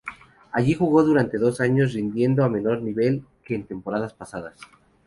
[0.51, 4.55] Allí jugó durante dos años, rindiendo a menor nivel que en temporadas pasadas.